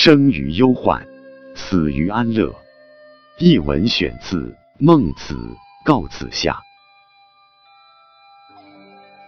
[0.00, 1.04] 生于忧患，
[1.56, 2.54] 死于安乐。
[3.40, 4.36] 译文选自
[4.78, 5.34] 《孟子·
[5.84, 6.52] 告子下》。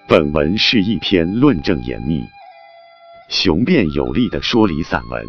[0.08, 2.22] 本文是一篇论证严密、
[3.30, 5.26] 雄辩有力的说理散文。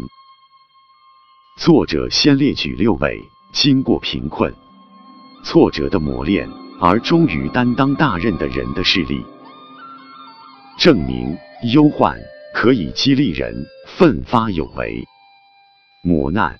[1.58, 3.20] 作者先列举六位
[3.52, 4.54] 经过贫困、
[5.42, 6.48] 挫折的磨练
[6.80, 9.26] 而终于担当大任的人的事例，
[10.78, 11.36] 证明
[11.72, 12.16] 忧患
[12.54, 13.52] 可以激励人
[13.88, 15.04] 奋发有为，
[16.04, 16.58] 磨难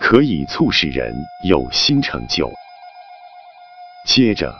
[0.00, 1.14] 可以促使人
[1.48, 2.50] 有新成就。
[4.04, 4.52] 接着，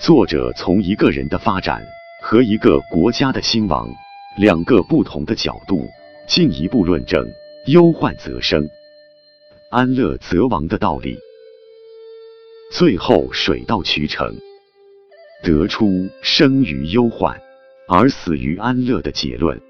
[0.00, 1.80] 作者从一个人的发展
[2.24, 3.88] 和一个国家的兴亡
[4.36, 5.86] 两个不同的角度，
[6.26, 7.24] 进一步论证
[7.66, 8.68] 忧患则生，
[9.70, 11.16] 安乐则亡的道理。
[12.72, 14.34] 最后水到渠成，
[15.44, 17.40] 得出生于忧患
[17.86, 19.60] 而死于安乐的结论。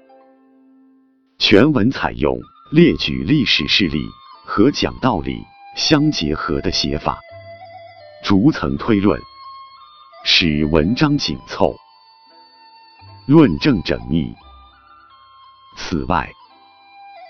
[1.37, 2.39] 全文采用
[2.75, 4.05] 列举历史事例
[4.43, 5.41] 和讲道理
[5.77, 7.17] 相结合的写法，
[8.21, 9.17] 逐层推论。
[10.25, 11.73] 使文章紧凑，
[13.27, 14.35] 论证缜密。
[15.77, 16.29] 此外，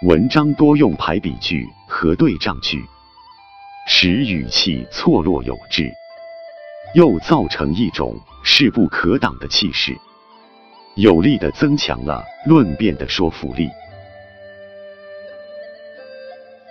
[0.08, 2.84] 文章多用排比句和对仗句，
[3.88, 5.94] 使语气错落有致，
[6.96, 9.96] 又造成一种势不可挡的气势，
[10.96, 13.70] 有力的增强了论辩的说服力。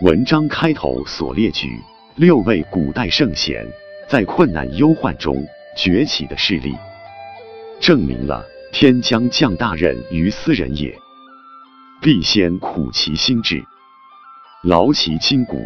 [0.01, 1.81] 文章开头所列举
[2.17, 3.65] 六位古代圣贤
[4.09, 5.37] 在困难忧患中。
[5.77, 6.73] 崛起的事例，
[7.81, 10.97] 证明了天将降大任于斯人也，
[12.01, 13.65] 必先苦其心志，
[14.63, 15.59] 劳其筋骨，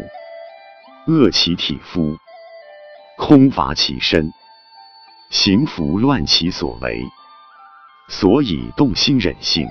[1.05, 2.17] 饿其体肤，
[3.17, 4.31] 空乏其身，
[5.29, 7.03] 行拂乱其所为，
[8.07, 9.67] 所以动心忍性，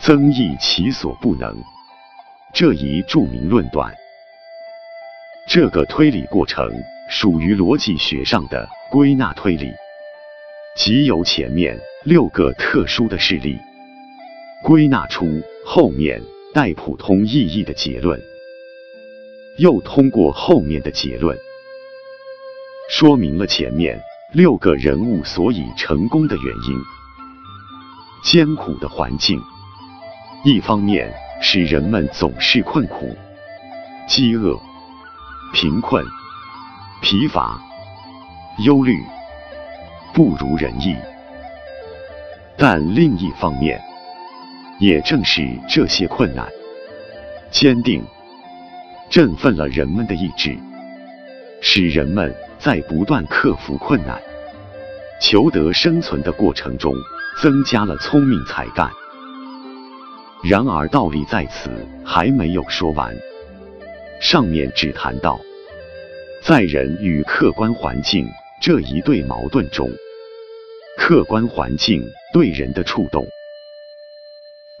[0.00, 1.54] 增益其所不能。
[2.54, 3.94] 这一著名论断，
[5.48, 6.70] 这个推理过程
[7.10, 8.68] 属于逻辑学上的。
[8.88, 9.72] 归纳推理，
[10.76, 13.58] 即由前面六个特殊的事例，
[14.62, 15.26] 归纳出
[15.64, 16.22] 后面
[16.54, 18.18] 带普通意义的结论，
[19.58, 21.36] 又通过后面的结论，
[22.88, 24.00] 说明了前面
[24.32, 26.80] 六个人物所以成功的原因。
[28.22, 29.38] 艰苦的环境，
[30.44, 33.16] 一方面使人们总是困苦、
[34.08, 34.58] 饥饿、
[35.52, 36.04] 贫困、
[37.02, 37.60] 疲乏。
[38.64, 39.04] 忧虑
[40.14, 40.96] 不如人意，
[42.56, 43.78] 但另一方面，
[44.78, 46.48] 也正是这些困难，
[47.50, 48.02] 坚定、
[49.10, 50.56] 振奋了人们的意志，
[51.60, 54.18] 使人们在不断克服困难、
[55.20, 56.94] 求得生存的过程中，
[57.42, 58.90] 增加了聪明才干。
[60.44, 61.70] 然而，道理在此
[62.04, 63.16] 还没有说完，
[64.20, 65.40] 上面只谈到
[66.42, 68.28] 在人与客观环境。
[68.58, 69.90] 这一对矛盾中，
[70.96, 72.02] 客观环境
[72.32, 73.26] 对人的触动，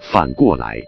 [0.00, 0.78] 反过来，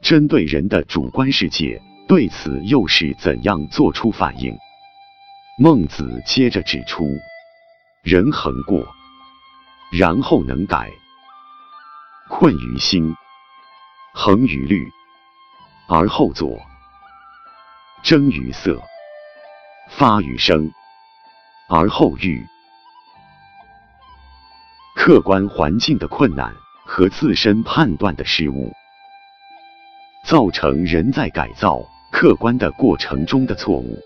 [0.00, 4.56] 针对人的主观世界，对此又是怎样做出反应？
[5.58, 7.04] 孟子接着指出：
[8.02, 8.86] 人恒过，
[9.92, 10.86] 然后能改；
[12.30, 13.14] 困于心，
[14.14, 14.86] 恒于虑，
[15.88, 16.58] 而后作；
[18.02, 18.80] 争于色，
[19.88, 20.70] 发于声。
[21.68, 22.44] 而后喻
[24.94, 28.70] 客观环境的困难和自身判断的失误，
[30.26, 33.98] 造成人在改造客观的过程中的错误，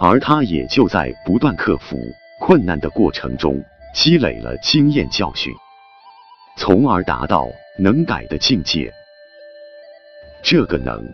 [0.00, 1.98] 而他也就在不断克服
[2.40, 3.62] 困难的过程中
[3.94, 5.52] 积累了经验教训，
[6.56, 7.46] 从而达到
[7.78, 8.90] 能改的境界。
[10.42, 11.08] 这个能，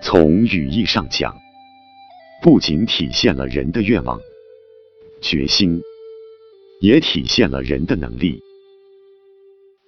[0.00, 1.36] 从语义上讲，
[2.42, 4.18] 不仅体现了人的愿望。
[5.20, 5.80] 决心
[6.80, 8.40] 也体现了人的能力。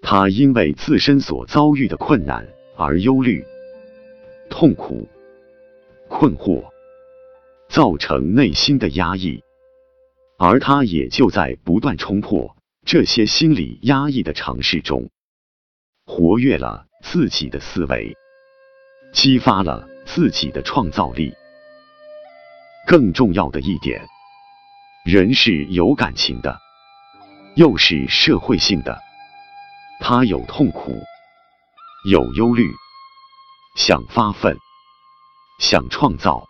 [0.02, 3.42] 他因为自身所遭遇的困难而忧虑、
[4.50, 5.08] 痛苦、
[6.08, 6.62] 困惑，
[7.68, 9.42] 造成内心的压抑，
[10.38, 12.54] 而他也就在不断冲破
[12.84, 15.10] 这些心理压抑的尝试中，
[16.04, 18.14] 活跃了自己的思维，
[19.14, 21.32] 激发了自己的创造力。
[22.86, 24.02] 更重要的一点。
[25.06, 26.58] 人是有感情的，
[27.54, 28.98] 又是社会性的。
[30.00, 30.98] 他有痛苦，
[32.10, 32.68] 有忧虑，
[33.76, 34.56] 想发奋，
[35.60, 36.46] 想创造，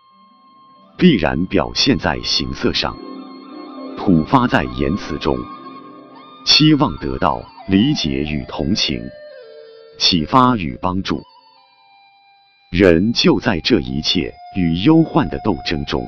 [0.96, 2.96] 必然表现在形色上，
[3.98, 5.36] 吐发在言辞中，
[6.46, 9.02] 期望得到理解与同情，
[9.98, 11.22] 启发与帮助。
[12.76, 16.04] 人就在这一切与忧患的斗争中，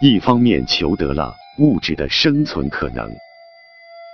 [0.00, 3.10] 一方面求得了物质的生存可能，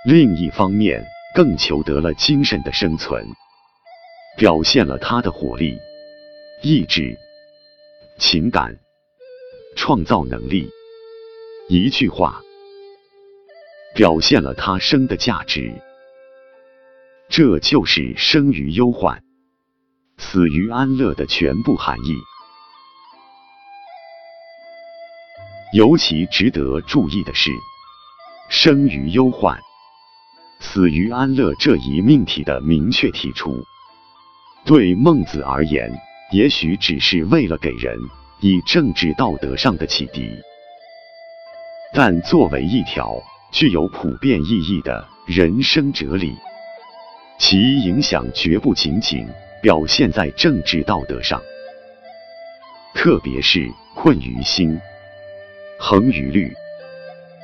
[0.03, 1.05] 另一方面
[1.35, 3.23] 更求得了精神的生存，
[4.35, 5.77] 表现了他的活力、
[6.63, 7.15] 意志、
[8.17, 8.75] 情感、
[9.75, 10.67] 创造能力。
[11.69, 12.41] 一句话，
[13.93, 15.71] 表现了他生的价值。
[17.29, 19.21] 这就是生于忧患。
[20.17, 22.15] 死于安乐的全部含义。
[25.73, 27.49] 尤其值得注意的是，
[28.47, 29.59] 生于忧患，
[30.59, 33.63] 死于安乐这一命题的明确提出，
[34.63, 35.91] 对孟子而言，
[36.31, 37.97] 也许只是为了给人
[38.39, 40.29] 以政治道德上的启迪，
[41.91, 43.19] 但作为一条
[43.51, 46.35] 具有普遍意义的人生哲理，
[47.39, 49.27] 其影响绝不仅仅。
[49.63, 51.41] 表现在政治道德上，
[52.93, 54.77] 特别是困于心，
[55.79, 56.53] 恒于虑，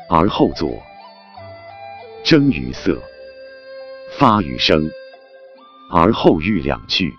[0.09, 0.67] 而后作；
[2.21, 3.01] 争于色，
[4.17, 4.91] 发于声，
[5.93, 7.09] 而后喻两句，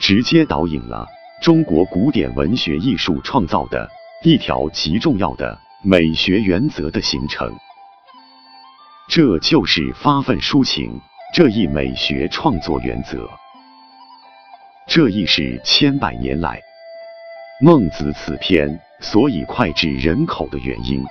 [0.00, 1.06] 直接导引了
[1.42, 3.86] 中国古典文学艺术创造的
[4.24, 7.54] 一条极重要的美学原则的形成。
[9.10, 10.98] 这就是发愤抒情
[11.34, 13.28] 这一美学创作原则。
[14.86, 16.60] 这亦是千百年来
[17.60, 21.04] 孟子此篇所以脍炙人口的原因。